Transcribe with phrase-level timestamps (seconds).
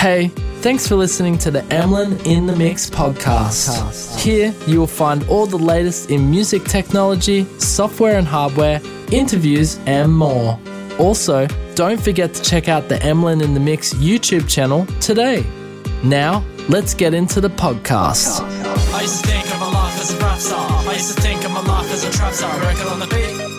[0.00, 0.28] Hey,
[0.62, 4.18] thanks for listening to the Emlyn in the Mix podcast.
[4.18, 8.80] Here you will find all the latest in music technology, software and hardware,
[9.12, 10.58] interviews, and more.
[10.98, 15.44] Also, don't forget to check out the Emlyn in the Mix YouTube channel today.
[16.02, 18.40] Now, let's get into the podcast.
[18.94, 20.66] I used to think of my life as a rap star.
[20.88, 22.50] I used to think of my life as a trap star.
[22.90, 23.49] On the beat,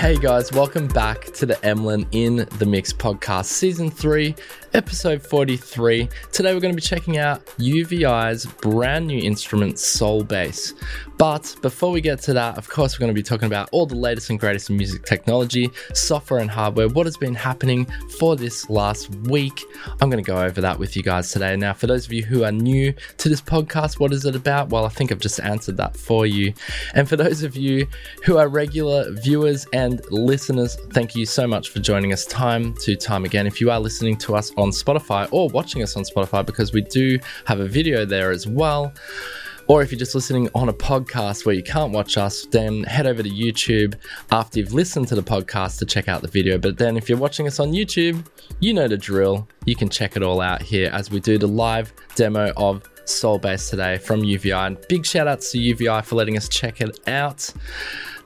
[0.00, 4.34] Hey guys, welcome back to the Emlyn in the Mix podcast, season 3,
[4.72, 6.08] episode 43.
[6.32, 10.72] Today we're going to be checking out UVI's brand new instrument, Soul Bass.
[11.18, 13.84] But before we get to that, of course, we're going to be talking about all
[13.84, 17.84] the latest and greatest in music technology, software and hardware, what has been happening
[18.18, 19.62] for this last week.
[20.00, 21.54] I'm going to go over that with you guys today.
[21.56, 24.70] Now, for those of you who are new to this podcast, what is it about?
[24.70, 26.54] Well, I think I've just answered that for you.
[26.94, 27.86] And for those of you
[28.24, 32.96] who are regular viewers and listeners, thank you so much for joining us time to
[32.96, 33.46] time again.
[33.46, 36.82] If you are listening to us on Spotify or watching us on Spotify, because we
[36.82, 38.92] do have a video there as well.
[39.68, 43.06] Or if you're just listening on a podcast where you can't watch us, then head
[43.06, 43.94] over to YouTube
[44.32, 46.58] after you've listened to the podcast to check out the video.
[46.58, 48.26] But then if you're watching us on YouTube,
[48.58, 49.46] you know the drill.
[49.66, 53.38] You can check it all out here as we do the live demo of Soul
[53.38, 54.66] Bass today from UVI.
[54.66, 57.52] And big shout outs to UVI for letting us check it out.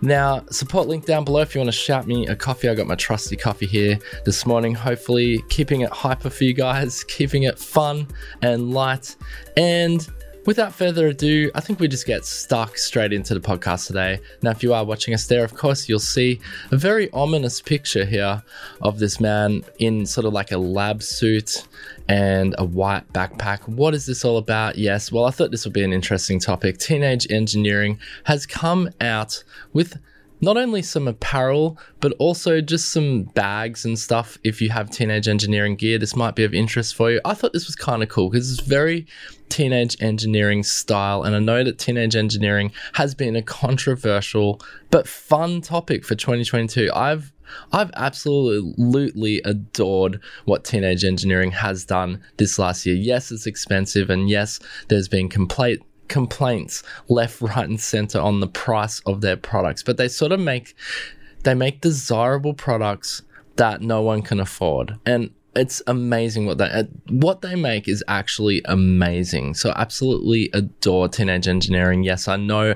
[0.01, 2.69] Now, support link down below if you want to shout me a coffee.
[2.69, 4.75] I got my trusty coffee here this morning.
[4.75, 8.07] Hopefully, keeping it hyper for you guys, keeping it fun
[8.43, 9.17] and light.
[9.57, 10.07] And
[10.47, 14.21] without further ado, I think we just get stuck straight into the podcast today.
[14.43, 18.05] Now, if you are watching us there, of course, you'll see a very ominous picture
[18.05, 18.43] here
[18.83, 21.67] of this man in sort of like a lab suit
[22.09, 23.67] and a white backpack.
[23.69, 24.77] What is this all about?
[24.77, 26.79] Yes, well, I thought this would be an interesting topic.
[26.79, 29.99] Teenage engineering has come out with
[30.41, 34.39] not only some apparel, but also just some bags and stuff.
[34.45, 37.21] If you have teenage engineering gear, this might be of interest for you.
[37.25, 39.07] I thought this was kind of cool because it's very
[39.49, 41.23] teenage engineering style.
[41.23, 46.91] And I know that teenage engineering has been a controversial but fun topic for 2022.
[46.95, 47.33] I've
[47.73, 52.97] I've absolutely adored what teenage engineering has done this last year.
[52.97, 58.49] Yes, it's expensive, and yes, there's been complaint complaints left, right, and center on the
[58.49, 60.75] price of their products, but they sort of make
[61.43, 63.23] they make desirable products
[63.57, 64.99] that no one can afford.
[65.05, 69.55] And it's amazing what they uh, what they make is actually amazing.
[69.55, 72.03] So absolutely adore Teenage Engineering.
[72.03, 72.75] Yes, I know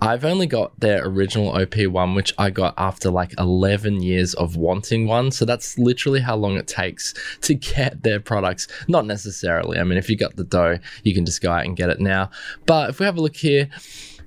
[0.00, 4.56] I've only got their original OP one, which I got after like 11 years of
[4.56, 5.30] wanting one.
[5.30, 8.68] So that's literally how long it takes to get their products.
[8.88, 9.78] Not necessarily.
[9.78, 12.00] I mean, if you got the dough, you can just go out and get it
[12.00, 12.30] now.
[12.66, 13.68] But if we have a look here,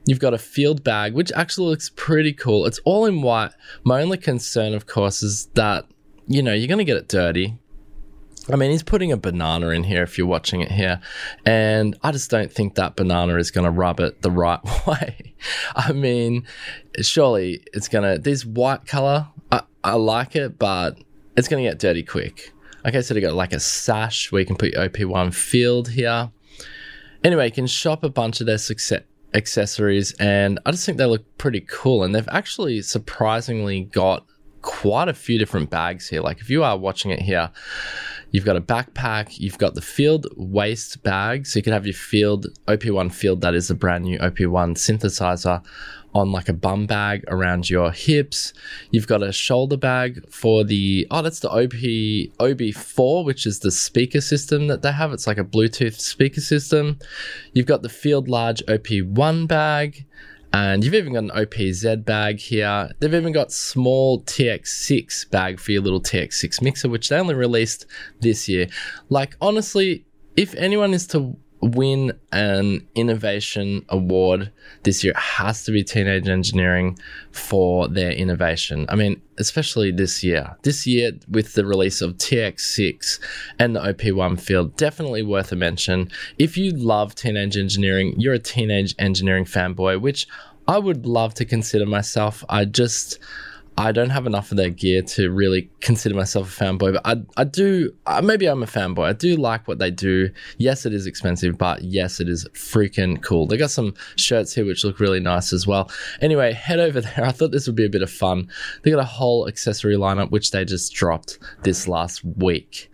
[0.07, 2.65] You've got a field bag, which actually looks pretty cool.
[2.65, 3.51] It's all in white.
[3.83, 5.85] My only concern, of course, is that,
[6.25, 7.59] you know, you're going to get it dirty
[8.49, 10.99] I mean, he's putting a banana in here if you're watching it here.
[11.45, 15.35] And I just don't think that banana is going to rub it the right way.
[15.75, 16.45] I mean,
[17.01, 20.97] surely it's going to, this white color, I, I like it, but
[21.37, 22.51] it's going to get dirty quick.
[22.85, 26.31] Okay, so they got like a sash where you can put your OP1 field here.
[27.23, 29.03] Anyway, you can shop a bunch of their success
[29.33, 34.25] accessories and I just think they look pretty cool and they've actually surprisingly got
[34.61, 36.21] quite a few different bags here.
[36.21, 37.51] Like if you are watching it here,
[38.31, 41.45] You've got a backpack, you've got the field waste bag.
[41.45, 45.63] So you can have your field OP1 field that is a brand new OP1 synthesizer
[46.13, 48.53] on like a bum bag around your hips.
[48.89, 51.73] You've got a shoulder bag for the oh that's the OP
[52.39, 55.11] OB4 which is the speaker system that they have.
[55.11, 56.99] It's like a Bluetooth speaker system.
[57.51, 60.05] You've got the field large OP1 bag.
[60.53, 62.89] And you've even got an OPZ bag here.
[62.99, 67.85] They've even got small TX6 bag for your little TX6 mixer, which they only released
[68.19, 68.67] this year.
[69.09, 74.51] Like, honestly, if anyone is to win an innovation award
[74.83, 76.97] this year, it has to be Teenage Engineering
[77.31, 78.85] for their innovation.
[78.89, 80.55] I mean, especially this year.
[80.63, 83.19] This year, with the release of TX6
[83.59, 86.09] and the OP1 field, definitely worth a mention.
[86.39, 90.27] If you love Teenage Engineering, you're a Teenage Engineering fanboy, which
[90.67, 92.43] I would love to consider myself.
[92.49, 93.19] I just
[93.81, 97.21] I don't have enough of their gear to really consider myself a fanboy, but I,
[97.35, 99.07] I do, uh, maybe I'm a fanboy.
[99.07, 100.29] I do like what they do.
[100.57, 103.47] Yes, it is expensive, but yes, it is freaking cool.
[103.47, 105.89] They got some shirts here which look really nice as well.
[106.21, 107.25] Anyway, head over there.
[107.25, 108.49] I thought this would be a bit of fun.
[108.83, 112.91] They got a whole accessory lineup which they just dropped this last week.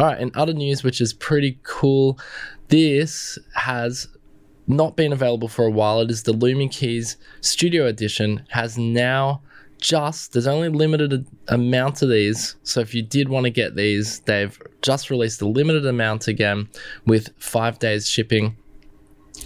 [0.00, 2.18] All right, and other news, which is pretty cool,
[2.68, 4.08] this has
[4.66, 6.00] not been available for a while.
[6.00, 9.42] It is the Lumi Keys Studio Edition, has now
[9.82, 12.56] just there's only limited amount of these.
[12.62, 16.68] So if you did want to get these, they've just released a limited amount again
[17.04, 18.56] with five days shipping.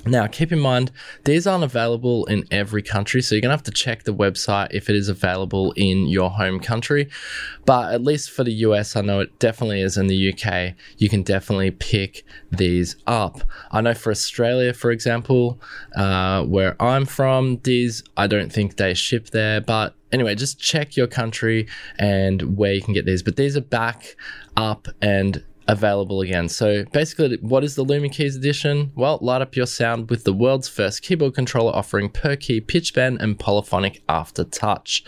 [0.05, 0.93] Now, keep in mind,
[1.25, 4.69] these aren't available in every country, so you're going to have to check the website
[4.71, 7.09] if it is available in your home country.
[7.65, 10.75] But at least for the US, I know it definitely is in the UK.
[10.99, 13.43] You can definitely pick these up.
[13.73, 15.61] I know for Australia, for example,
[15.97, 20.97] uh, where I'm from, these I don't think they ship there, but anyway, just check
[20.97, 21.69] your country
[21.99, 23.23] and where you can get these.
[23.23, 24.17] But these are back
[24.57, 26.49] up and available again.
[26.49, 28.93] So basically, what is the Lumi Keys edition?
[28.95, 32.95] Well, light up your sound with the world's first keyboard controller offering per key pitch
[32.95, 35.03] bend and polyphonic aftertouch,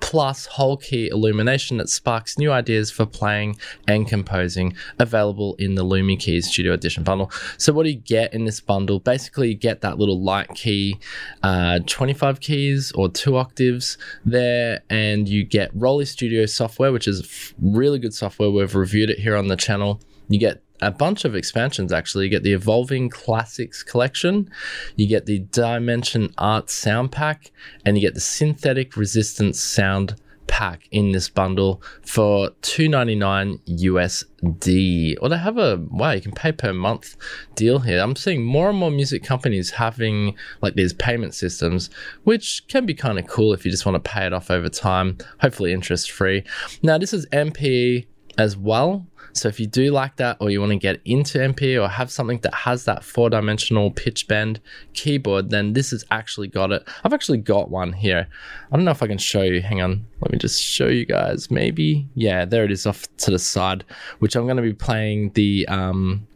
[0.00, 5.84] plus whole key illumination that sparks new ideas for playing and composing, available in the
[5.84, 7.30] Lumi Keys Studio Edition bundle.
[7.56, 8.98] So what do you get in this bundle?
[8.98, 10.98] Basically, you get that little light key,
[11.42, 17.54] uh, 25 keys or two octaves there, and you get ROLI Studio software, which is
[17.60, 18.50] really good software.
[18.50, 19.99] We've reviewed it here on the channel
[20.30, 22.24] you get a bunch of expansions actually.
[22.24, 24.50] You get the Evolving Classics collection,
[24.96, 27.50] you get the Dimension Art sound pack,
[27.84, 30.16] and you get the Synthetic Resistance sound
[30.46, 35.14] pack in this bundle for 299 USD.
[35.20, 37.16] Or they have a wow, you can pay per month
[37.54, 38.00] deal here.
[38.00, 41.88] I'm seeing more and more music companies having like these payment systems,
[42.24, 44.68] which can be kind of cool if you just want to pay it off over
[44.68, 46.44] time, hopefully interest free.
[46.82, 48.06] Now, this is MP
[48.36, 49.06] as well.
[49.32, 52.10] So if you do like that or you want to get into MP or have
[52.10, 54.60] something that has that four dimensional pitch bend
[54.92, 56.86] keyboard, then this has actually got it.
[57.04, 58.28] I've actually got one here.
[58.70, 59.60] I don't know if I can show you.
[59.60, 60.06] Hang on.
[60.20, 61.50] Let me just show you guys.
[61.50, 62.08] Maybe.
[62.14, 63.84] Yeah, there it is off to the side,
[64.18, 66.26] which I'm going to be playing the um,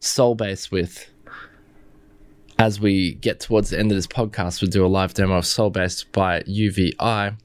[0.00, 1.10] Soul Bass with
[2.58, 5.46] as we get towards the end of this podcast, we'll do a live demo of
[5.46, 7.36] Soul Bass by UVI.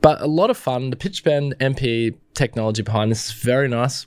[0.00, 0.90] But a lot of fun.
[0.90, 4.06] The pitch bend MP technology behind this is very nice.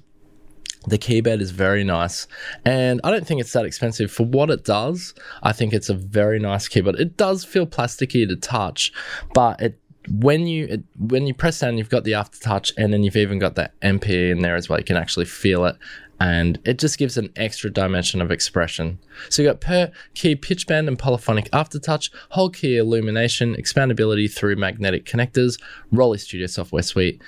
[0.88, 2.28] The keyboard is very nice,
[2.66, 5.14] and I don't think it's that expensive for what it does.
[5.44, 7.00] I think it's a very nice keyboard.
[7.00, 8.94] It does feel plasticky to touch,
[9.34, 9.80] but it
[10.10, 13.40] when you it, when you press down, you've got the aftertouch, and then you've even
[13.40, 14.80] got the MP in there as well.
[14.80, 15.76] You can actually feel it,
[16.20, 19.00] and it just gives an extra dimension of expression.
[19.30, 24.56] So you've got per key pitch bend and polyphonic aftertouch, whole key illumination, expandability through
[24.56, 25.62] magnetic connectors,
[25.92, 27.22] ROLI Studio software suite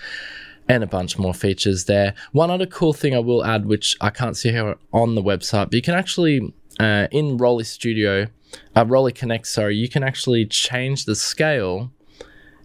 [0.69, 2.13] and a bunch more features there.
[2.31, 5.65] One other cool thing I will add, which I can't see here on the website,
[5.65, 8.27] but you can actually, uh, in ROLI Studio,
[8.75, 11.91] uh, ROLI Connect, sorry, you can actually change the scale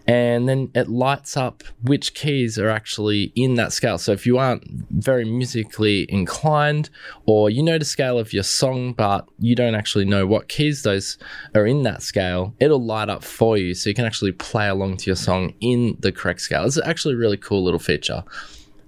[0.07, 3.99] and then it lights up which keys are actually in that scale.
[3.99, 6.91] So if you aren't very musically inclined
[7.27, 10.83] or you know the scale of your song but you don't actually know what keys
[10.83, 11.17] those
[11.55, 14.99] are in that scale, it'll light up for you so you can actually play along
[14.99, 16.65] to your song in the correct scale.
[16.65, 18.25] It's actually a really cool little feature.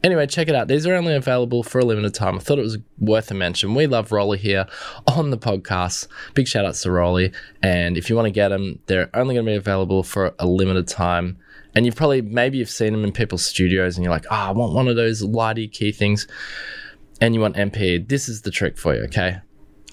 [0.03, 0.69] Anyway, check it out.
[0.69, 2.37] These are only available for a limited time.
[2.37, 3.75] I thought it was worth a mention.
[3.75, 4.67] We love ROLI here
[5.07, 6.07] on the podcast.
[6.35, 7.35] Big shout outs to ROLI.
[7.63, 10.47] And if you want to get them, they're only going to be available for a
[10.47, 11.39] limited time.
[11.75, 14.51] And you've probably, maybe you've seen them in people's studios and you're like, oh, I
[14.53, 16.27] want one of those lighty key things.
[17.21, 18.07] And you want MP.
[18.07, 19.39] This is the trick for you, okay?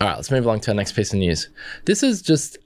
[0.01, 1.49] All right, let's move along to our next piece of news.
[1.85, 2.57] This is just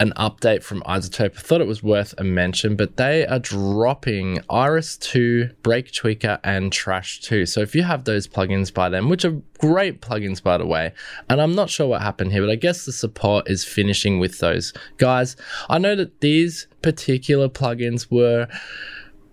[0.00, 1.36] an update from iZotope.
[1.36, 6.40] I thought it was worth a mention, but they are dropping Iris 2, Break Tweaker,
[6.42, 7.46] and Trash 2.
[7.46, 10.92] So if you have those plugins by them, which are great plugins by the way,
[11.28, 14.38] and I'm not sure what happened here, but I guess the support is finishing with
[14.38, 15.36] those guys.
[15.68, 18.48] I know that these particular plugins were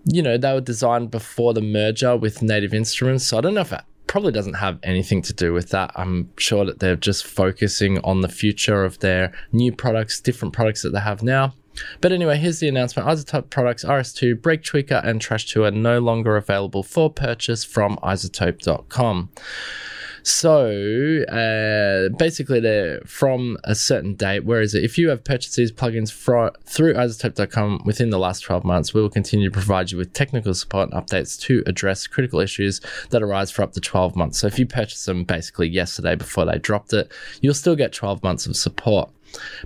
[0.04, 3.24] you know, they were designed before the merger with Native Instruments.
[3.24, 3.72] So I don't know if
[4.06, 5.92] probably doesn't have anything to do with that.
[5.94, 10.82] I'm sure that they're just focusing on the future of their new products, different products
[10.82, 11.54] that they have now.
[12.00, 13.08] But anyway, here's the announcement.
[13.08, 17.64] iZotope products Iris 2, Break Tweaker, and Trash 2 are no longer available for purchase
[17.64, 19.30] from iZotope.com.
[20.22, 24.44] So uh, basically, they're from a certain date.
[24.44, 24.84] Where is it?
[24.84, 29.02] If you have purchased these plugins for, through iZotope.com within the last 12 months, we
[29.02, 33.22] will continue to provide you with technical support and updates to address critical issues that
[33.22, 34.38] arise for up to 12 months.
[34.38, 37.10] So if you purchased them basically yesterday before they dropped it,
[37.40, 39.10] you'll still get 12 months of support.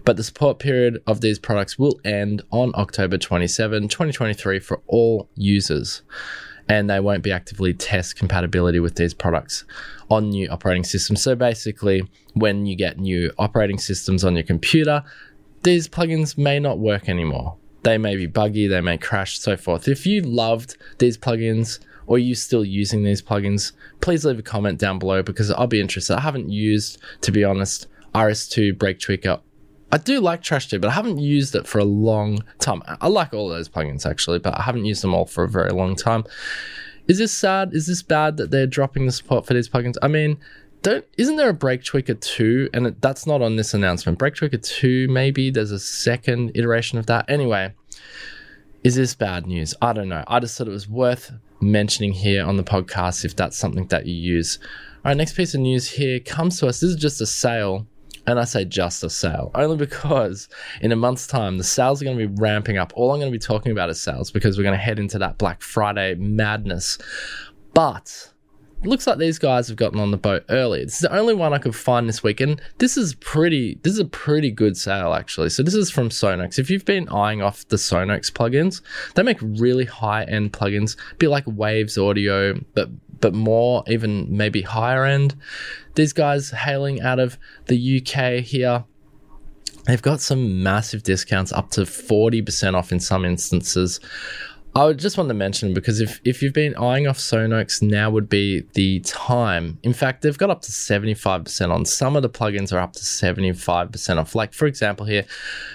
[0.05, 5.29] But the support period of these products will end on October 27, 2023 for all
[5.35, 6.03] users
[6.69, 9.65] and they won't be actively test compatibility with these products
[10.11, 11.23] on new operating systems.
[11.23, 15.03] So basically, when you get new operating systems on your computer,
[15.63, 17.57] these plugins may not work anymore.
[17.83, 19.87] They may be buggy, they may crash, so forth.
[19.87, 24.79] If you loved these plugins or you still using these plugins, please leave a comment
[24.79, 26.17] down below because I'll be interested.
[26.17, 29.41] I haven't used, to be honest, Iris 2 Break Tweaker
[29.93, 32.83] I do like Trash 2, but I haven't used it for a long time.
[32.87, 35.71] I- like all those plugins actually, but I haven't used them all for a very
[35.71, 36.25] long time.
[37.07, 37.71] Is this sad?
[37.73, 39.97] Is this bad that they're dropping the support for these plugins?
[40.03, 40.39] I mean,
[40.83, 44.19] don't isn't there a Break Tweaker 2 and it, that's not on this announcement.
[44.19, 47.31] Break Tweaker 2 maybe there's a second iteration of that.
[47.31, 47.73] Anyway,
[48.83, 49.75] is this bad news?
[49.81, 50.25] I don't know.
[50.27, 54.07] I just thought it was worth mentioning here on the podcast if that's something that
[54.07, 54.59] you use.
[55.05, 56.81] All right, next piece of news here comes to us.
[56.81, 57.87] This is just a sale
[58.27, 60.49] and I say just a sale, only because
[60.81, 62.93] in a month's time, the sales are going to be ramping up.
[62.97, 65.19] All I'm going to be talking about is sales because we're going to head into
[65.19, 66.99] that Black Friday madness.
[67.73, 68.33] But
[68.83, 70.85] it looks like these guys have gotten on the boat early.
[70.85, 72.61] This is the only one I could find this weekend.
[72.79, 73.79] this is pretty.
[73.83, 75.49] This is a pretty good sale actually.
[75.51, 76.59] So this is from Sonnox.
[76.59, 78.83] If you've been eyeing off the Sonnox plugins,
[79.15, 84.63] they make really high end plugins, bit like Waves Audio, but but more even maybe
[84.63, 85.37] higher end.
[85.95, 88.85] These guys hailing out of the UK here.
[89.87, 94.01] They've got some massive discounts up to 40% off in some instances.
[94.77, 98.29] I just want to mention because if, if you've been eyeing off Sonnox, now would
[98.29, 99.79] be the time.
[99.83, 101.87] In fact, they've got up to 75% on.
[101.87, 104.35] Some of the plugins are up to 75% off.
[104.35, 105.25] Like, for example, here,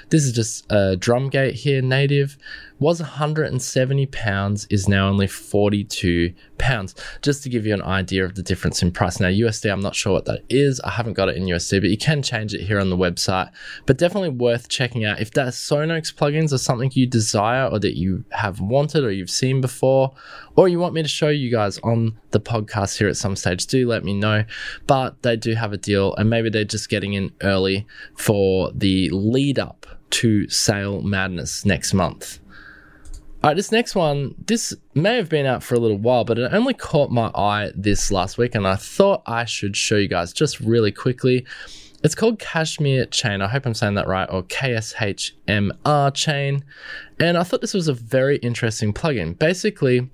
[0.09, 2.37] this is just a Drumgate here, native.
[2.81, 6.95] Was 170 pounds, is now only 42 pounds.
[7.21, 9.19] Just to give you an idea of the difference in price.
[9.19, 10.79] Now, USD, I'm not sure what that is.
[10.79, 13.51] I haven't got it in USD, but you can change it here on the website.
[13.85, 15.21] But definitely worth checking out.
[15.21, 19.29] If that Sonnox plugins are something you desire or that you have wanted or you've
[19.29, 20.15] seen before,
[20.55, 23.67] or you want me to show you guys on the podcast here at some stage,
[23.67, 24.43] do let me know.
[24.87, 27.85] But they do have a deal, and maybe they're just getting in early
[28.15, 32.39] for the lead up to Sale Madness next month.
[33.43, 36.37] All right, this next one, this may have been out for a little while, but
[36.37, 40.07] it only caught my eye this last week, and I thought I should show you
[40.07, 41.43] guys just really quickly.
[42.03, 43.41] It's called Kashmir Chain.
[43.41, 46.63] I hope I'm saying that right, or KSHMR Chain.
[47.19, 49.39] And I thought this was a very interesting plugin.
[49.39, 50.07] Basically,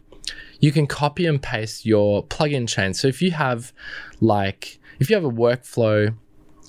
[0.62, 2.94] you can copy and paste your plugin chain.
[2.94, 3.74] So if you have
[4.22, 6.16] like, if you have a workflow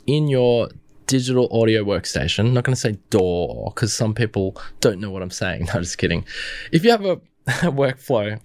[0.08, 0.70] in your
[1.08, 5.22] digital audio workstation, I'm not going to say door because some people don't know what
[5.22, 5.66] I'm saying.
[5.74, 6.24] No, just kidding.
[6.70, 8.40] If you have a, a workflow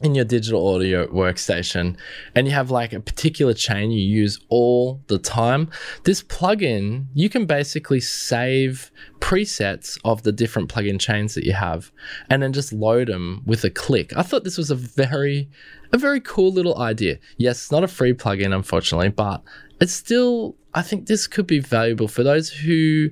[0.00, 1.96] in your digital audio workstation
[2.34, 5.70] and you have like a particular chain you use all the time,
[6.04, 11.90] this plugin, you can basically save presets of the different plugin chains that you have
[12.28, 14.16] and then just load them with a click.
[14.16, 15.48] I thought this was a very
[15.92, 17.18] a very cool little idea.
[17.36, 19.42] Yes, it's not a free plugin unfortunately, but
[19.82, 23.10] it's still I think this could be valuable for those who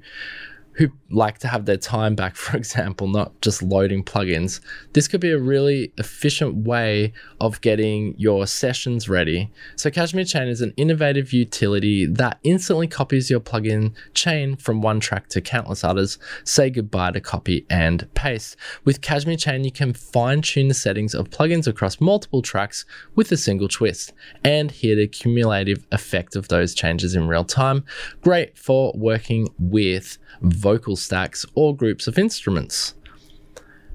[0.81, 4.61] who like to have their time back, for example, not just loading plugins,
[4.95, 9.51] this could be a really efficient way of getting your sessions ready.
[9.77, 15.01] So, Kashmir Chain is an innovative utility that instantly copies your plugin chain from one
[15.01, 16.19] track to countless others.
[16.45, 18.57] Say goodbye to copy and paste.
[18.87, 23.31] With Kashmir Chain, you can fine tune the settings of plugins across multiple tracks with
[23.33, 27.85] a single twist and hear the cumulative effect of those changes in real time.
[28.23, 32.95] Great for working with vocal stacks or groups of instruments.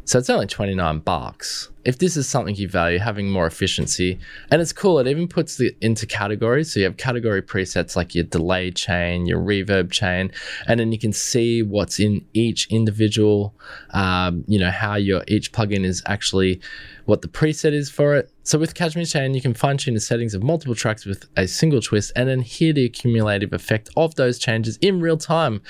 [0.08, 1.72] So it's only 29 bucks.
[1.84, 4.20] If this is something you value, having more efficiency,
[4.52, 6.72] and it's cool, it even puts it into categories.
[6.72, 10.32] So you have category presets like your delay chain, your reverb chain,
[10.68, 13.56] and then you can see what's in each individual,
[13.92, 16.62] um, you know, how your each plugin is actually
[17.06, 18.32] what the preset is for it.
[18.46, 21.48] So with Kashmir Chain, you can fine tune the settings of multiple tracks with a
[21.48, 25.64] single twist and then hear the accumulative effect of those changes in real time.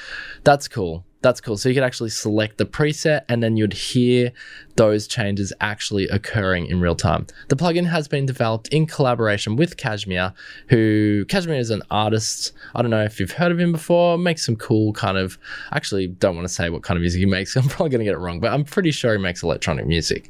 [0.43, 1.05] That's cool.
[1.25, 1.57] That's cool.
[1.57, 4.31] So you could actually select the preset and then you'd hear
[4.75, 7.25] those changes actually occurring in real time.
[7.47, 10.35] The plugin has been developed in collaboration with Kashmir,
[10.69, 12.51] who Kashmir is an artist.
[12.75, 15.39] I don't know if you've heard of him before, makes some cool kind of
[15.71, 17.55] actually don't want to say what kind of music he makes.
[17.57, 20.29] I'm probably to get it wrong, but I'm pretty sure he makes electronic music.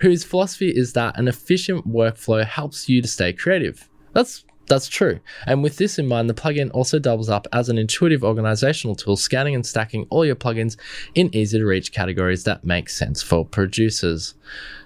[0.00, 3.88] Whose philosophy is that an efficient workflow helps you to stay creative.
[4.12, 5.20] That's that's true.
[5.46, 9.16] And with this in mind, the plugin also doubles up as an intuitive organizational tool,
[9.16, 10.76] scanning and stacking all your plugins
[11.14, 14.34] in easy to reach categories that make sense for producers.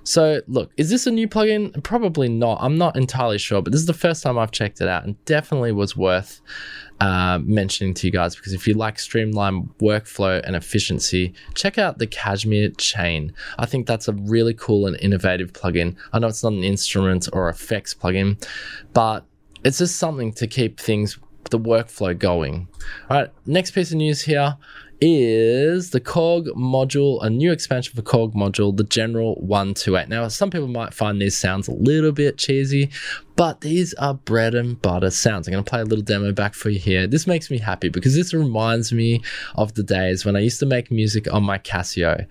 [0.05, 1.83] So, look, is this a new plugin?
[1.85, 2.59] Probably not.
[2.61, 5.23] I'm not entirely sure, but this is the first time I've checked it out and
[5.27, 6.41] definitely was worth
[7.01, 11.99] uh, mentioning to you guys because if you like streamlined workflow and efficiency, check out
[11.99, 13.33] the Kashmir Chain.
[13.59, 15.95] I think that's a really cool and innovative plugin.
[16.13, 18.43] I know it's not an instrument or effects plugin,
[18.95, 19.28] but
[19.65, 21.19] it's just something to keep things
[21.51, 22.69] the workflow going.
[23.09, 24.57] All right, next piece of news here
[25.01, 30.09] is the Korg module, a new expansion for Korg module, the General 128.
[30.09, 32.91] Now, some people might find these sounds a little bit cheesy,
[33.37, 35.47] but these are bread and butter sounds.
[35.47, 37.07] I'm going to play a little demo back for you here.
[37.07, 39.23] This makes me happy because this reminds me
[39.55, 42.27] of the days when I used to make music on my Casio.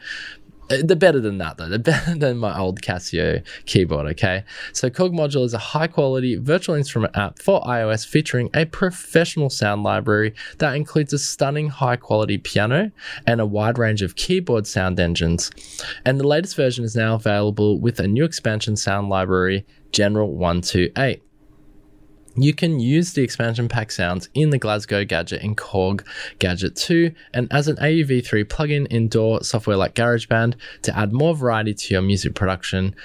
[0.69, 1.69] Uh, they're better than that though.
[1.69, 4.43] They're better than my old Casio keyboard, okay?
[4.73, 9.49] So Korg Module is a high quality virtual instrument app for iOS featuring a professional
[9.49, 12.91] sound library that includes a stunning high quality piano
[13.25, 15.51] and a wide range of keyboard sound engines.
[16.05, 21.26] And the latest version is now available with a new expansion sound library, General 128.
[22.39, 26.05] You can use the expansion pack sounds in the Glasgow Gadget and Korg
[26.37, 30.53] Gadget 2 and as an AUV3 plugin in DAW software like GarageBand
[30.83, 32.95] to add more variety to your music production.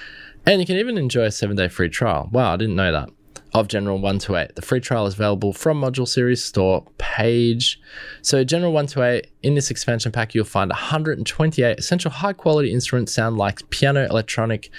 [0.45, 2.29] And you can even enjoy a 7 day free trial.
[2.31, 3.09] Wow, I didn't know that.
[3.53, 4.55] Of General 128.
[4.55, 7.79] The free trial is available from Module Series store page.
[8.23, 13.37] So, General 128, in this expansion pack, you'll find 128 essential high quality instruments sound
[13.37, 14.71] like piano, electronic,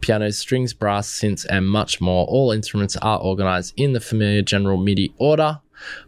[0.00, 2.24] pianos, strings, brass, synths, and much more.
[2.26, 5.60] All instruments are organized in the familiar general MIDI order,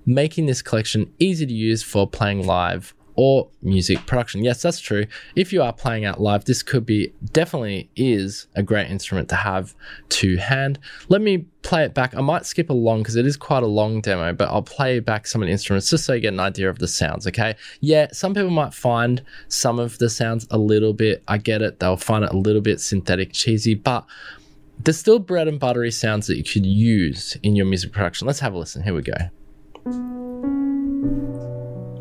[0.06, 4.42] making this collection easy to use for playing live or music production.
[4.44, 5.06] Yes, that's true.
[5.36, 9.36] If you are playing out live, this could be definitely is a great instrument to
[9.36, 9.74] have
[10.10, 10.78] to hand.
[11.08, 12.14] Let me play it back.
[12.16, 15.26] I might skip along because it is quite a long demo, but I'll play back
[15.26, 17.54] some of the instruments just so you get an idea of the sounds, okay?
[17.80, 21.80] Yeah, some people might find some of the sounds a little bit, I get it,
[21.80, 24.04] they'll find it a little bit synthetic, cheesy, but
[24.78, 28.26] there's still bread and buttery sounds that you could use in your music production.
[28.26, 28.82] Let's have a listen.
[28.82, 29.14] Here we go.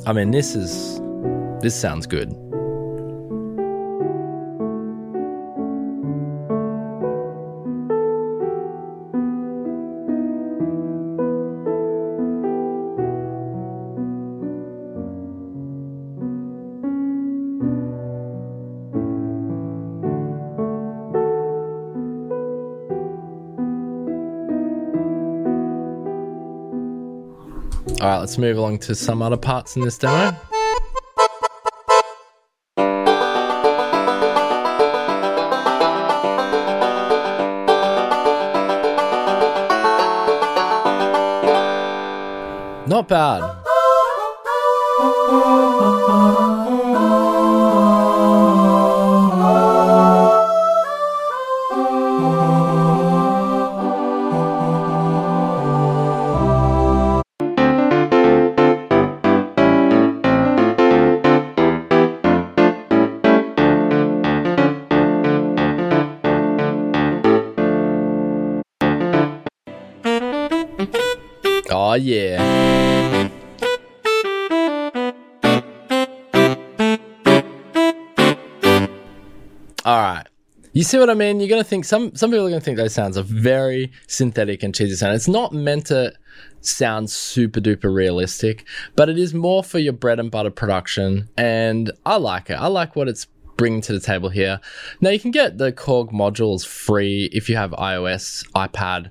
[0.05, 1.00] I mean, this is
[1.62, 2.29] this sounds good.
[28.03, 30.36] All right, let's move along to some other parts in this demo.
[42.86, 43.62] Not bad.
[80.84, 81.39] You see what I mean?
[81.39, 84.76] You're gonna think some some people are gonna think those sounds are very synthetic and
[84.76, 85.15] cheesy sound.
[85.15, 86.12] It's not meant to
[86.60, 88.65] sound super duper realistic,
[88.98, 92.56] but it is more for your bread and butter production, and I like it.
[92.56, 94.60] I like what it's bringing to the table here.
[95.00, 99.10] Now you can get the Korg modules free if you have iOS, iPad,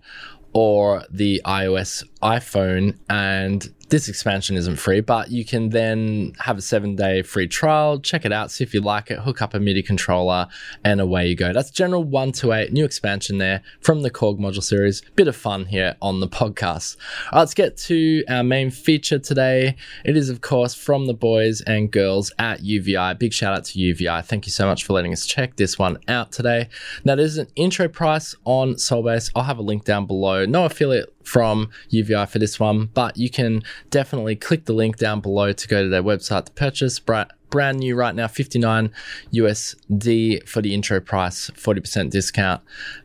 [0.53, 6.63] or the iOS iPhone, and this expansion isn't free, but you can then have a
[6.63, 9.61] seven day free trial, check it out, see if you like it, hook up a
[9.61, 10.49] MIDI controller,
[10.83, 11.53] and away you go.
[11.53, 15.03] That's General 128, new expansion there from the Korg module series.
[15.15, 16.97] Bit of fun here on the podcast.
[17.27, 19.77] All right, let's get to our main feature today.
[20.07, 23.19] It is, of course, from the boys and girls at UVI.
[23.19, 24.23] Big shout out to UVI.
[24.25, 26.71] Thank you so much for letting us check this one out today.
[27.05, 29.31] Now, there's an intro price on Soulbass.
[29.37, 30.47] I'll have a link down below.
[30.47, 35.21] No affiliate from UVI for this one, but you can definitely click the link down
[35.21, 36.99] below to go to their website to purchase.
[36.99, 38.91] Brand new right now, 59
[39.35, 42.63] USD for the intro price, 40% discount,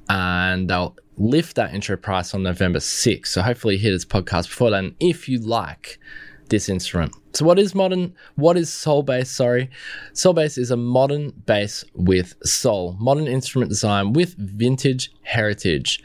[0.08, 3.28] and they'll lift that intro price on November 6th.
[3.28, 6.00] So hopefully, hit this podcast before then if you like
[6.50, 7.14] this instrument.
[7.34, 9.70] So what is modern what is soul bass, sorry?
[10.14, 16.02] Soul bass is a modern bass with soul, modern instrument design with vintage heritage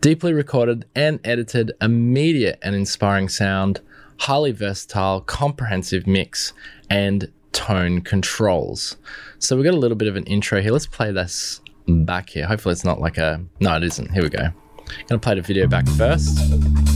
[0.00, 3.80] deeply recorded and edited, immediate and inspiring sound,
[4.18, 6.52] highly versatile, comprehensive mix,
[6.90, 8.96] and tone controls.
[9.38, 10.72] So we've got a little bit of an intro here.
[10.72, 12.46] Let's play this back here.
[12.46, 14.10] Hopefully it's not like a no, it isn't.
[14.12, 14.48] Here we go.
[15.08, 16.95] Gonna play the video back first.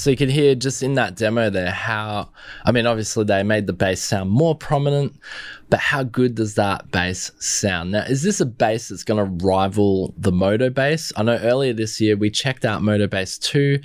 [0.00, 2.30] So you can hear just in that demo there how,
[2.64, 5.14] I mean, obviously they made the bass sound more prominent,
[5.68, 7.90] but how good does that bass sound?
[7.90, 11.12] Now, is this a bass that's going to rival the Modo bass?
[11.16, 13.78] I know earlier this year we checked out Modo Bass 2.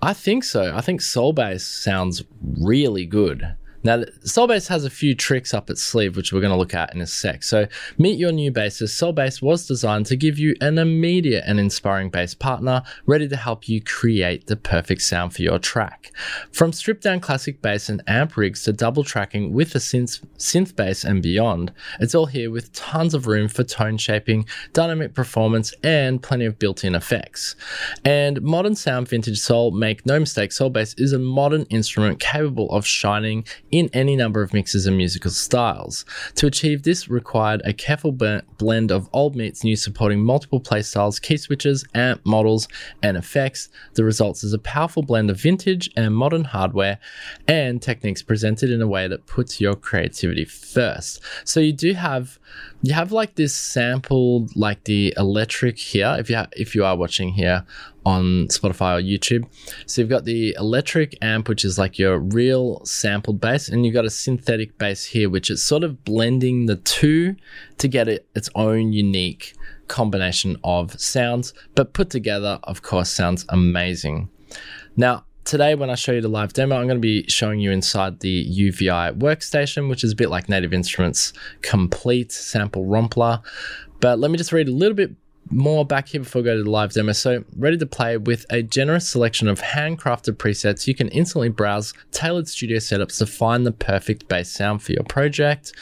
[0.00, 0.74] I think so.
[0.74, 3.54] I think Soul Bass sounds really good.
[3.84, 6.94] Now, Soulbass has a few tricks up its sleeve, which we're going to look at
[6.94, 7.42] in a sec.
[7.42, 7.66] So,
[7.98, 8.96] meet your new bassist.
[8.96, 13.68] Soulbass was designed to give you an immediate and inspiring bass partner ready to help
[13.68, 16.12] you create the perfect sound for your track.
[16.52, 20.76] From stripped down classic bass and amp rigs to double tracking with a synth, synth
[20.76, 25.74] bass and beyond, it's all here with tons of room for tone shaping, dynamic performance,
[25.82, 27.56] and plenty of built in effects.
[28.04, 32.86] And modern sound vintage soul, make no mistake, Soulbass is a modern instrument capable of
[32.86, 36.04] shining in any number of mixes and musical styles.
[36.36, 41.38] To achieve this required a careful blend of old meets new supporting multiple playstyles, key
[41.38, 42.68] switches, amp models,
[43.02, 43.70] and effects.
[43.94, 46.98] The results is a powerful blend of vintage and modern hardware
[47.48, 51.22] and techniques presented in a way that puts your creativity first.
[51.44, 52.38] So you do have
[52.82, 56.96] you have like this sampled like the electric here if you ha- if you are
[56.96, 57.64] watching here
[58.04, 59.48] on Spotify or YouTube.
[59.86, 63.94] So you've got the electric amp, which is like your real sampled bass, and you've
[63.94, 67.36] got a synthetic bass here, which is sort of blending the two
[67.78, 69.54] to get it its own unique
[69.86, 74.28] combination of sounds, but put together, of course, sounds amazing.
[74.96, 77.70] Now, today when I show you the live demo, I'm going to be showing you
[77.70, 83.40] inside the UVI workstation, which is a bit like Native Instruments Complete Sample Rompler.
[84.00, 85.12] But let me just read a little bit
[85.50, 87.12] more back here before we go to the live demo.
[87.12, 91.92] So, ready to play with a generous selection of handcrafted presets, you can instantly browse
[92.10, 95.72] tailored studio setups to find the perfect bass sound for your project.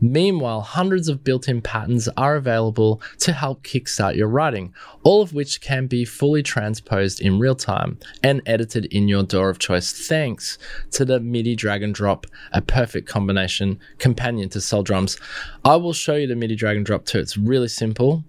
[0.00, 5.34] Meanwhile, hundreds of built in patterns are available to help kickstart your writing, all of
[5.34, 9.92] which can be fully transposed in real time and edited in your DAW of choice
[9.92, 10.58] thanks
[10.92, 15.18] to the MIDI drag and drop, a perfect combination companion to Soul Drums.
[15.64, 17.18] I will show you the MIDI drag and drop too.
[17.18, 18.24] It's really simple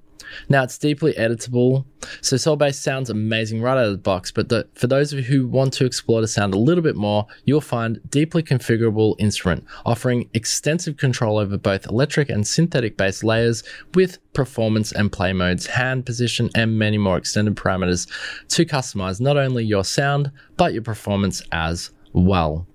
[0.47, 1.85] now it's deeply editable,
[2.21, 4.31] so Soulbass sounds amazing right out of the box.
[4.31, 6.95] But the, for those of you who want to explore the sound a little bit
[6.95, 13.23] more, you'll find deeply configurable instrument offering extensive control over both electric and synthetic bass
[13.23, 13.63] layers
[13.93, 18.07] with performance and play modes, hand position, and many more extended parameters
[18.47, 22.65] to customize not only your sound but your performance as well.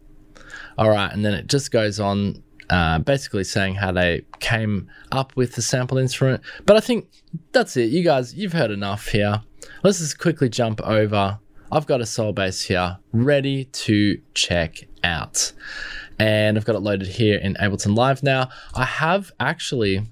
[0.76, 5.34] All right, and then it just goes on uh, basically saying how they came up
[5.36, 6.42] with the sample instrument.
[6.66, 7.08] But I think
[7.52, 7.90] that's it.
[7.90, 9.42] You guys, you've heard enough here.
[9.82, 11.38] Let's just quickly jump over.
[11.70, 15.52] I've got a soul bass here ready to check out.
[16.18, 18.48] And I've got it loaded here in Ableton Live now.
[18.74, 20.06] I have actually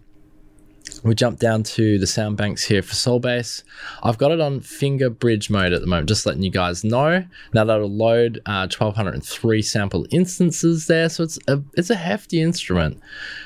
[1.05, 3.65] we jump down to the sound banks here for soul bass.
[4.03, 7.25] I've got it on finger bridge mode at the moment, just letting you guys know.
[7.53, 13.01] Now that'll load uh, 1203 sample instances there, so it's a it's a hefty instrument.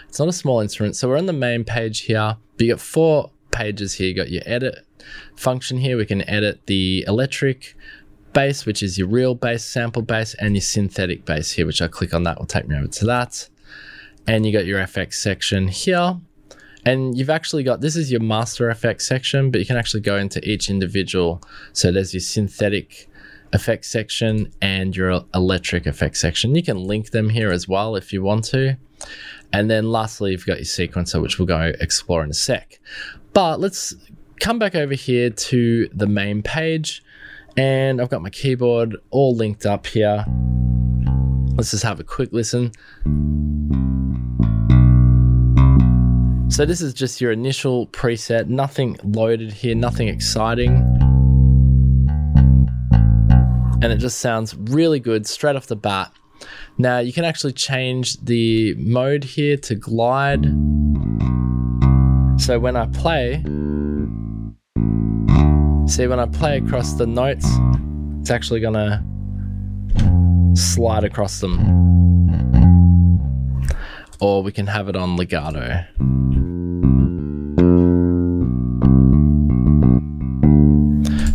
[0.08, 0.96] It's not a small instrument.
[0.96, 2.36] So we're on the main page here.
[2.56, 4.08] But You got four pages here.
[4.08, 4.86] You got your edit
[5.36, 5.96] function here.
[5.96, 7.74] We can edit the electric
[8.32, 11.88] bass, which is your real bass, sample bass, and your synthetic bass here, which I
[11.88, 13.48] click on that will take me over to that.
[14.26, 16.20] And you got your FX section here
[16.86, 20.16] and you've actually got this is your master effects section, but you can actually go
[20.16, 21.42] into each individual.
[21.72, 23.10] So there's your synthetic
[23.52, 26.54] effects section and your electric effects section.
[26.54, 28.76] You can link them here as well if you want to.
[29.52, 32.78] And then lastly, you've got your sequencer, which we'll go explore in a sec.
[33.32, 33.94] But let's
[34.38, 37.02] come back over here to the main page.
[37.56, 40.24] And I've got my keyboard all linked up here.
[41.56, 42.70] Let's just have a quick listen.
[46.56, 50.76] So this is just your initial preset, nothing loaded here, nothing exciting.
[53.82, 56.10] And it just sounds really good straight off the bat.
[56.78, 60.44] Now you can actually change the mode here to glide.
[62.40, 63.42] So when I play,
[65.86, 67.46] see when I play across the notes,
[68.22, 69.04] it's actually gonna
[70.54, 71.60] slide across them.
[74.20, 75.84] Or we can have it on legato.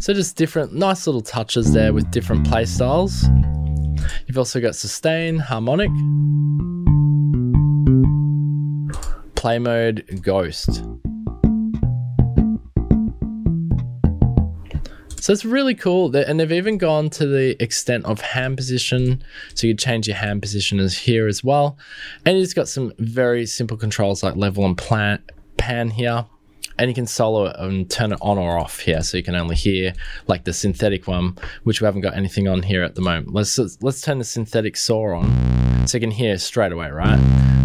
[0.02, 3.24] So just different, nice little touches there with different play styles.
[4.26, 5.92] You've also got sustain, harmonic,
[9.36, 10.84] play mode, ghost.
[15.18, 16.16] So it's really cool.
[16.16, 19.24] And they've even gone to the extent of hand position.
[19.54, 21.78] So you change your hand position as here as well.
[22.26, 24.76] And it's got some very simple controls like level and
[25.58, 26.26] pan here
[26.82, 29.36] and you can solo it and turn it on or off here, so you can
[29.36, 29.94] only hear
[30.26, 33.36] like the synthetic one, which we haven't got anything on here at the moment.
[33.36, 37.20] Let's let's turn the synthetic saw on, so you can hear straight away, right?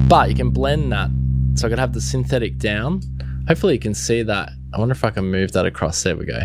[0.06, 1.08] But you can blend that,
[1.54, 3.00] so I could have the synthetic down.
[3.48, 4.50] Hopefully, you can see that.
[4.74, 6.02] I wonder if I can move that across.
[6.02, 6.42] There we go.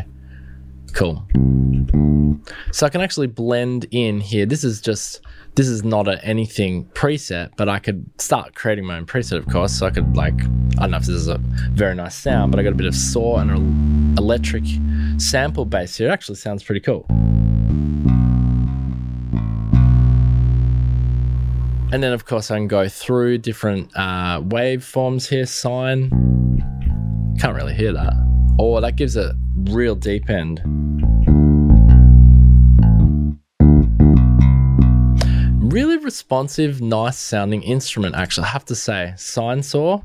[0.93, 1.27] Cool.
[2.71, 4.45] So I can actually blend in here.
[4.45, 5.19] This is just
[5.55, 9.47] this is not a anything preset, but I could start creating my own preset, of
[9.47, 9.73] course.
[9.73, 10.39] So I could like
[10.77, 11.37] I don't know if this is a
[11.73, 14.63] very nice sound, but I got a bit of saw and an electric
[15.17, 16.07] sample bass here.
[16.07, 17.05] It actually sounds pretty cool.
[21.93, 25.45] And then of course I can go through different uh, waveforms here.
[25.45, 26.09] Sine.
[27.39, 28.13] Can't really hear that.
[28.57, 30.61] Oh, that gives a real deep end.
[35.71, 39.13] Really responsive, nice sounding instrument, actually, I have to say.
[39.15, 39.99] Sine saw.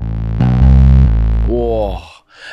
[1.48, 2.02] Whoa.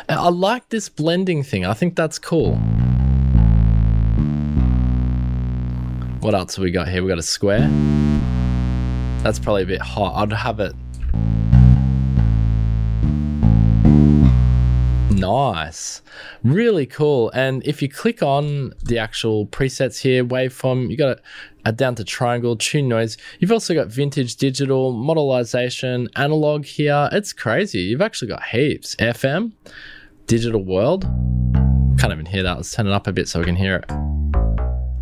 [0.10, 1.64] I like this blending thing.
[1.64, 2.56] I think that's cool.
[6.22, 7.04] What else have we got here?
[7.04, 7.70] We got a square.
[9.22, 10.16] That's probably a bit hot.
[10.16, 10.74] I'd have it
[15.24, 16.02] Nice.
[16.44, 17.32] Really cool.
[17.32, 21.20] And if you click on the actual presets here, waveform, you got
[21.66, 23.16] it down to triangle, tune noise.
[23.40, 27.08] You've also got vintage digital, modelization, analog here.
[27.14, 27.80] It's crazy.
[27.80, 28.98] You've actually got heaps.
[28.98, 29.54] FM,
[30.28, 31.04] digital world.
[31.98, 32.58] Can't even hear that.
[32.58, 33.86] Let's turn it up a bit so we can hear it.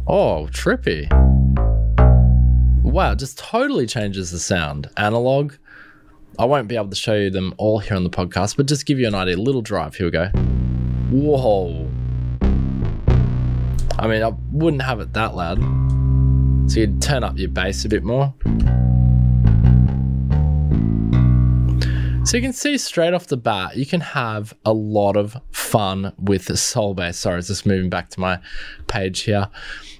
[0.07, 1.09] Oh, trippy.
[2.83, 4.87] Wow, just totally changes the sound.
[4.97, 5.53] Analog,
[6.39, 8.85] I won't be able to show you them all here on the podcast, but just
[8.85, 9.37] give you an idea.
[9.37, 9.95] Little drive.
[9.95, 10.27] Here we go.
[11.11, 11.89] Whoa.
[13.99, 15.59] I mean, I wouldn't have it that loud.
[16.71, 18.33] So you'd turn up your bass a bit more.
[22.23, 26.13] So you can see straight off the bat, you can have a lot of fun
[26.17, 27.17] with Soul Bass.
[27.17, 28.39] Sorry, it's just moving back to my
[28.87, 29.49] page here.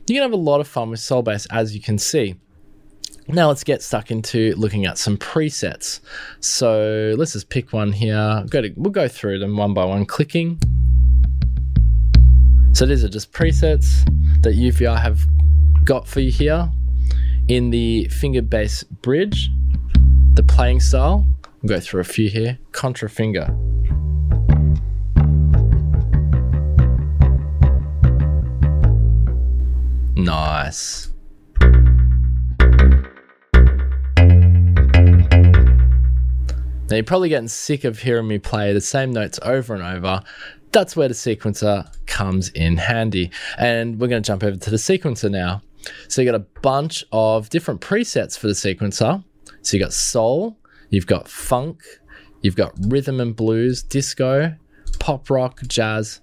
[0.07, 2.35] You can have a lot of fun with Soul Bass, as you can see.
[3.33, 6.01] Now let's get stuck into looking at some presets.
[6.41, 8.43] So let's just pick one here.
[8.49, 10.59] Go to, we'll go through them one by one, clicking.
[12.73, 14.03] So these are just presets
[14.41, 15.21] that UVI have
[15.85, 16.69] got for you here
[17.47, 19.49] in the finger bass bridge,
[20.33, 21.25] the playing style.
[21.61, 22.59] We'll go through a few here.
[22.73, 23.47] Contra finger.
[30.17, 31.10] Nice.
[36.91, 40.21] Now you're probably getting sick of hearing me play the same notes over and over.
[40.73, 43.31] That's where the sequencer comes in handy.
[43.57, 45.61] And we're going to jump over to the sequencer now.
[46.09, 49.23] So you got a bunch of different presets for the sequencer.
[49.61, 50.57] So you got soul,
[50.89, 51.81] you've got funk,
[52.41, 54.53] you've got rhythm and blues, disco,
[54.99, 56.19] pop rock, jazz,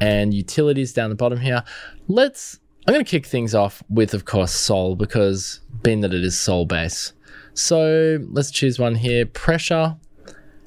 [0.00, 1.62] and utilities down the bottom here.
[2.08, 6.24] Let's I'm going to kick things off with of course soul because being that it
[6.24, 7.12] is soul bass.
[7.54, 9.96] So let's choose one here, pressure.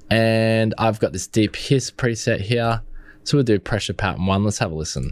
[0.10, 2.82] And I've got this deep hiss preset here.
[3.24, 4.44] So we'll do pressure pattern one.
[4.44, 5.10] Let's have a listen.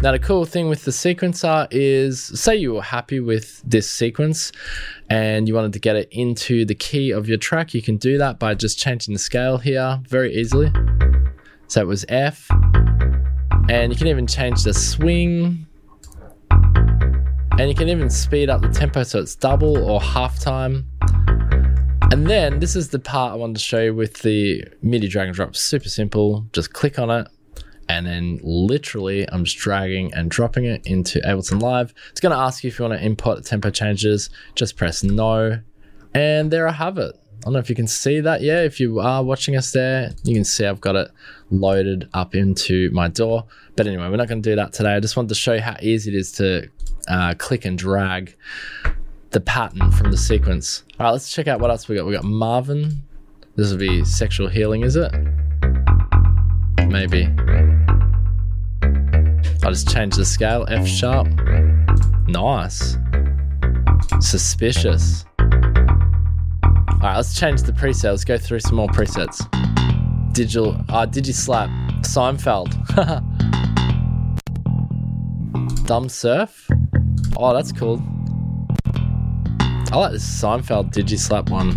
[0.00, 4.52] Now, the cool thing with the sequencer is say you were happy with this sequence
[5.10, 8.16] and you wanted to get it into the key of your track, you can do
[8.16, 10.72] that by just changing the scale here very easily.
[11.66, 12.48] So it was F,
[13.68, 15.66] and you can even change the swing.
[16.50, 20.86] And you can even speed up the tempo so it's double or half time.
[22.10, 25.26] And then this is the part I wanted to show you with the MIDI drag
[25.26, 25.54] and drop.
[25.54, 26.46] Super simple.
[26.52, 27.28] Just click on it.
[27.90, 31.92] And then literally, I'm just dragging and dropping it into Ableton Live.
[32.10, 34.30] It's going to ask you if you want to import tempo changes.
[34.54, 35.60] Just press no.
[36.14, 37.14] And there I have it.
[37.48, 38.42] I don't know if you can see that.
[38.42, 41.10] Yeah, if you are watching us there, you can see I've got it
[41.50, 43.46] loaded up into my door.
[43.74, 44.94] But anyway, we're not going to do that today.
[44.94, 46.68] I just wanted to show you how easy it is to
[47.08, 48.36] uh, click and drag
[49.30, 50.84] the pattern from the sequence.
[51.00, 52.04] All right, let's check out what else we got.
[52.04, 53.02] We got Marvin.
[53.56, 55.10] This will be sexual healing, is it?
[56.86, 57.34] Maybe.
[59.62, 61.28] I'll just change the scale, F sharp.
[62.28, 62.98] Nice.
[64.20, 65.24] Suspicious.
[67.00, 68.10] All right, let's change the preset.
[68.10, 69.38] Let's go through some more presets.
[70.32, 71.70] Digital, uh, Digi-Slap,
[72.02, 72.74] Seinfeld.
[75.86, 76.68] Dumb Surf.
[77.36, 78.02] Oh, that's cool.
[79.92, 81.76] I like this Seinfeld Digi-Slap one.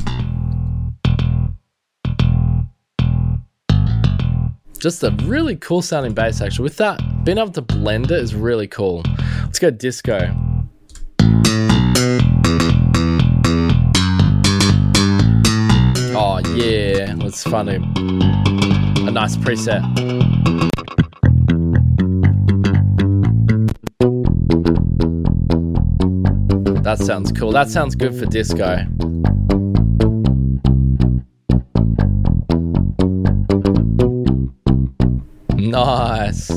[4.79, 6.63] Just a really cool sounding bass, actually.
[6.63, 9.03] With that, being able to blend it is really cool.
[9.43, 10.36] Let's go disco.
[17.31, 17.75] Let's a,
[19.07, 19.81] a nice preset.
[26.83, 27.53] That sounds cool.
[27.53, 28.83] That sounds good for disco.
[35.55, 36.51] Nice.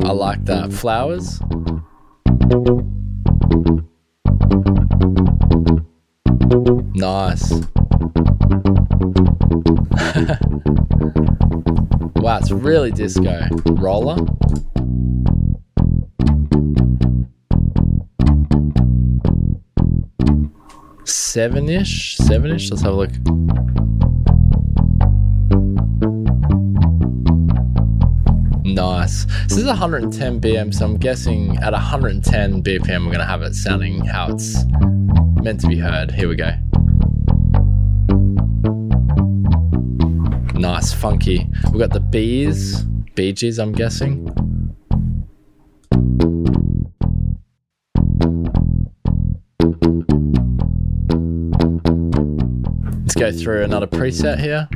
[0.00, 0.72] I like that.
[0.72, 1.41] Flowers.
[12.62, 13.48] Really disco.
[13.72, 14.16] Roller.
[21.04, 22.16] Seven ish?
[22.18, 22.70] Seven ish?
[22.70, 23.10] Let's have a look.
[28.64, 29.22] Nice.
[29.22, 33.42] So this is 110 BM, so I'm guessing at 110 BPM, we're going to have
[33.42, 34.64] it sounding how it's
[35.42, 36.10] meant to be heard.
[36.10, 36.52] Here we go.
[40.62, 41.48] Nice, funky.
[41.72, 42.84] We've got the bees,
[43.16, 44.26] Bee Gees, I'm guessing.
[53.00, 54.68] Let's go through another preset here.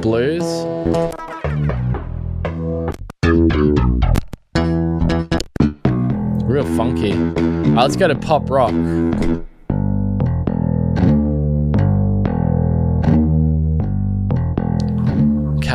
[0.00, 0.42] Blues.
[6.44, 7.12] Real funky.
[7.12, 8.74] Alright, let's go to pop rock.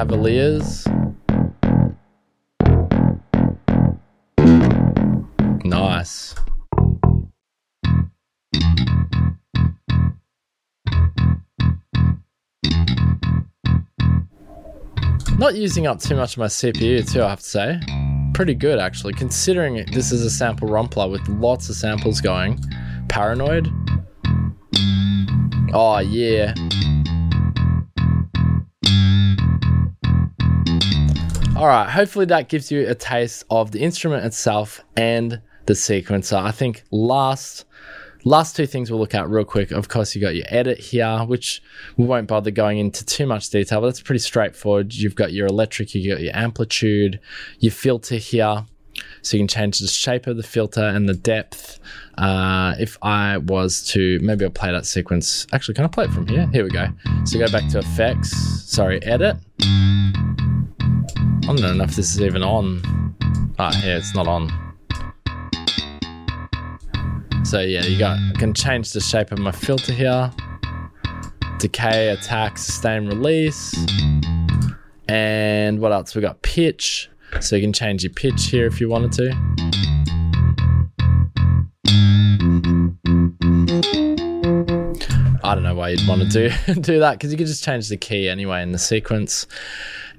[0.07, 0.87] Cavaliers.
[5.65, 6.33] Nice.
[15.37, 17.81] Not using up too much of my CPU too, I have to say.
[18.33, 22.57] Pretty good actually, considering this is a sample rompler with lots of samples going.
[23.09, 23.69] Paranoid.
[25.73, 26.53] Oh yeah.
[31.57, 36.39] Alright, hopefully that gives you a taste of the instrument itself and the sequencer.
[36.39, 37.65] I think last
[38.23, 39.71] last two things we'll look at real quick.
[39.71, 41.63] Of course, you got your edit here, which
[41.97, 44.93] we won't bother going into too much detail, but that's pretty straightforward.
[44.93, 47.19] You've got your electric, you got your amplitude,
[47.57, 48.67] your filter here.
[49.23, 51.79] So you can change the shape of the filter and the depth.
[52.19, 55.47] Uh, if I was to, maybe I'll play that sequence.
[55.51, 56.47] Actually, can I play it from here?
[56.53, 56.87] Here we go.
[57.25, 58.31] So go back to effects,
[58.63, 59.37] sorry, edit.
[61.49, 62.81] I don't know if this is even on.
[63.57, 64.49] Ah, here, it's not on.
[67.45, 70.29] So yeah, you got I can change the shape of my filter here.
[71.59, 73.73] Decay, attack, sustain, release.
[75.07, 76.15] And what else?
[76.15, 77.09] We got pitch.
[77.39, 79.31] So you can change your pitch here if you wanted to.
[85.45, 87.87] I don't know why you'd want to do do that because you could just change
[87.87, 89.47] the key anyway in the sequence.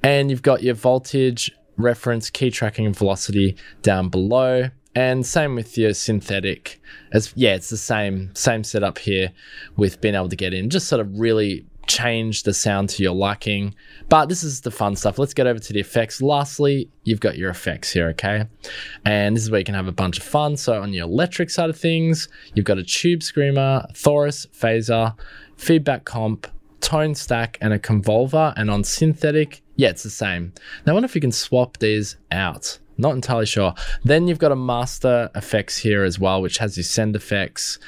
[0.03, 4.71] And you've got your voltage, reference, key tracking, and velocity down below.
[4.95, 6.81] And same with your synthetic.
[7.13, 9.33] As yeah, it's the same same setup here
[9.77, 10.71] with being able to get in.
[10.71, 13.75] Just sort of really change the sound to your liking.
[14.09, 15.19] But this is the fun stuff.
[15.19, 16.23] Let's get over to the effects.
[16.23, 18.47] Lastly, you've got your effects here, okay?
[19.05, 20.57] And this is where you can have a bunch of fun.
[20.57, 25.15] So on your electric side of things, you've got a tube screamer, Thorus, phaser,
[25.57, 26.47] feedback comp,
[26.81, 28.53] tone stack, and a convolver.
[28.57, 30.53] And on synthetic, yeah, it's the same.
[30.85, 32.79] Now I wonder if you can swap these out.
[33.01, 33.75] Not entirely sure.
[34.05, 37.79] Then you've got a master effects here as well, which has your send effects.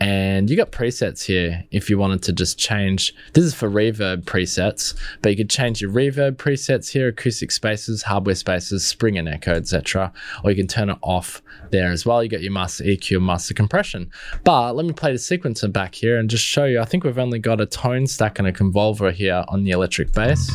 [0.00, 3.14] And you got presets here if you wanted to just change.
[3.32, 8.02] This is for reverb presets, but you could change your reverb presets here, acoustic spaces,
[8.02, 10.12] hardware spaces, spring and echo, etc.
[10.44, 12.22] Or you can turn it off there as well.
[12.22, 14.10] You got your master EQ master compression.
[14.44, 16.80] But let me play the sequencer back here and just show you.
[16.80, 20.12] I think we've only got a tone stack and a convolver here on the electric
[20.12, 20.50] bass.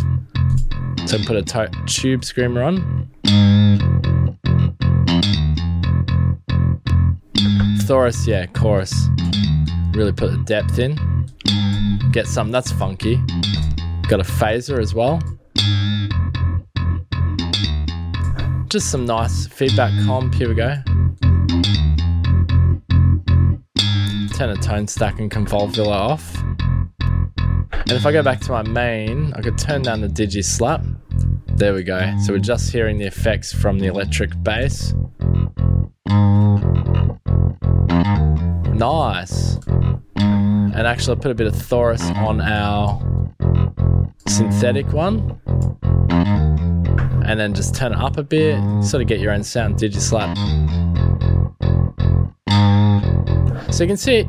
[1.05, 3.09] So put a tube screamer on.
[7.85, 8.93] Thorus, yeah, chorus.
[9.93, 10.97] Really put the depth in.
[12.11, 13.17] Get something that's funky.
[14.07, 15.19] Got a phaser as well.
[18.69, 20.33] Just some nice feedback comp.
[20.33, 20.75] Here we go.
[24.35, 26.35] Turn a tone stack and convolver off.
[27.01, 30.85] And if I go back to my main, I could turn down the digi slap.
[31.47, 32.15] There we go.
[32.25, 34.93] So we're just hearing the effects from the electric bass.
[39.13, 39.59] Nice.
[40.15, 42.99] And actually, I put a bit of Thorus on our
[44.27, 45.39] synthetic one.
[47.23, 49.75] and then just turn it up a bit, sort of get your own sound.
[49.75, 50.35] Digislap.
[53.71, 54.25] So you can see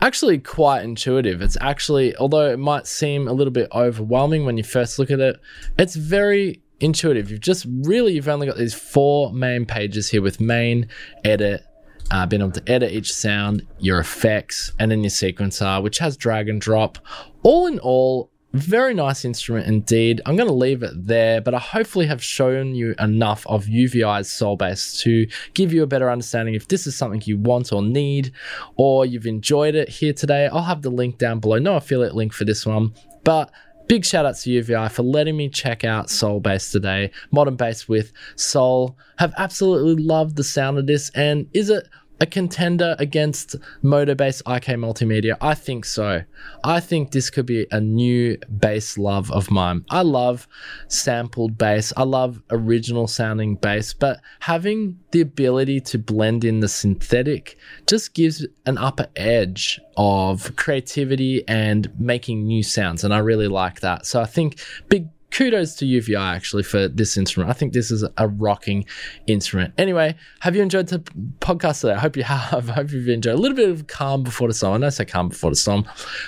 [0.00, 1.40] actually quite intuitive.
[1.40, 5.20] It's actually, although it might seem a little bit overwhelming when you first look at
[5.20, 5.40] it,
[5.78, 7.30] it's very intuitive.
[7.30, 10.88] You've just really, you've only got these four main pages here with main,
[11.24, 11.64] edit,
[12.10, 16.16] uh, being able to edit each sound, your effects, and then your sequencer, which has
[16.16, 16.98] drag and drop.
[17.42, 20.20] All in all, very nice instrument indeed.
[20.26, 24.30] I'm going to leave it there, but I hopefully have shown you enough of UVI's
[24.30, 27.82] Soul Bass to give you a better understanding if this is something you want or
[27.82, 28.32] need,
[28.76, 30.48] or you've enjoyed it here today.
[30.48, 31.58] I'll have the link down below.
[31.58, 32.92] No affiliate link for this one,
[33.24, 33.50] but
[33.88, 37.10] Big shout out to UVI for letting me check out Soul Bass today.
[37.30, 38.96] Modern bass with Soul.
[39.18, 41.10] Have absolutely loved the sound of this.
[41.10, 41.88] And is it
[42.22, 45.36] a contender against Modo Bass IK Multimedia?
[45.40, 46.22] I think so.
[46.62, 49.84] I think this could be a new bass love of mine.
[49.90, 50.46] I love
[50.86, 51.92] sampled bass.
[51.96, 57.58] I love original sounding bass, but having the ability to blend in the synthetic
[57.88, 63.02] just gives an upper edge of creativity and making new sounds.
[63.02, 64.06] And I really like that.
[64.06, 67.50] So I think big kudos to UVI actually for this instrument.
[67.50, 68.84] I think this is a rocking
[69.26, 69.74] instrument.
[69.78, 71.00] Anyway, have you enjoyed the
[71.40, 71.94] podcast today?
[71.94, 72.70] I hope you have.
[72.70, 74.74] I hope you've enjoyed a little bit of calm before the storm.
[74.74, 75.84] I know I say calm before the storm.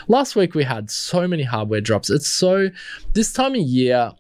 [0.09, 2.11] Last week we had so many hardware drops.
[2.11, 2.71] It's so
[3.13, 4.13] this time of year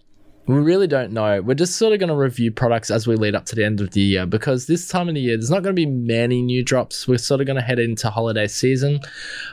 [0.46, 1.40] we really don't know.
[1.40, 3.80] We're just sort of going to review products as we lead up to the end
[3.80, 6.42] of the year because this time of the year, there's not going to be many
[6.42, 7.08] new drops.
[7.08, 9.00] We're sort of going to head into holiday season,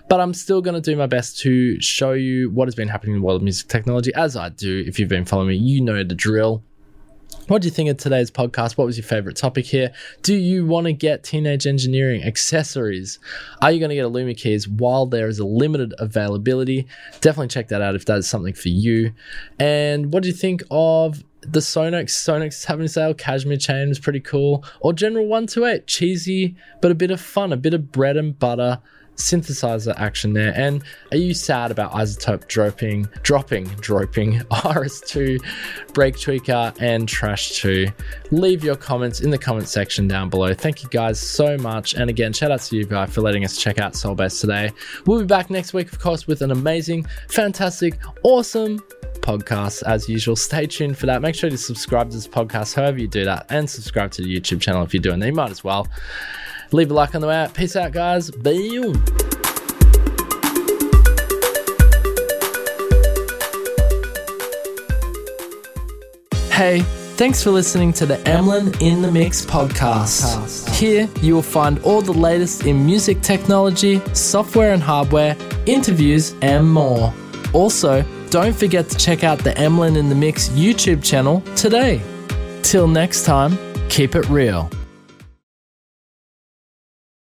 [0.10, 3.16] but I'm still going to do my best to show you what has been happening
[3.16, 4.84] in the world of music technology as I do.
[4.86, 6.64] If you've been following me, you know the drill.
[7.48, 8.78] What do you think of today's podcast?
[8.78, 9.92] What was your favorite topic here?
[10.22, 13.20] Do you want to get teenage engineering accessories?
[13.62, 16.88] Are you going to get Lumi keys while there is a limited availability?
[17.20, 19.14] Definitely check that out if that is something for you.
[19.60, 22.12] And what do you think of the Sonnox?
[22.12, 24.64] Sonnox having a sale, Kashmir Chain is pretty cool.
[24.80, 28.80] Or General 128, cheesy, but a bit of fun, a bit of bread and butter
[29.16, 30.54] synthesizer action there.
[30.56, 35.40] And are you sad about iZotope dropping, dropping, dropping Iris 2,
[35.94, 37.88] Break Tweaker, and Trash 2?
[38.32, 40.54] Leave your comments in the comment section down below.
[40.54, 41.94] Thank you guys so much.
[41.94, 44.72] And again, shout out to you guys for letting us check out Soul Bass today.
[45.06, 48.82] We'll be back next week, of course, with an amazing, fantastic, awesome
[49.22, 50.36] podcast as usual.
[50.36, 51.22] Stay tuned for that.
[51.22, 54.36] Make sure to subscribe to this podcast, however you do that, and subscribe to the
[54.36, 55.28] YouTube channel if you're doing that.
[55.28, 55.88] You might as well.
[56.74, 57.54] Leave a like on the way out.
[57.54, 58.32] Peace out, guys.
[58.32, 59.04] Boom.
[66.50, 66.82] Hey,
[67.18, 70.70] thanks for listening to the Emlyn in the Mix podcast.
[70.76, 76.72] Here you will find all the latest in music technology, software and hardware, interviews, and
[76.72, 77.14] more.
[77.54, 82.02] Also, don't forget to check out the Emlyn in the Mix YouTube channel today.
[82.62, 83.58] Till next time,
[83.90, 84.70] keep it real.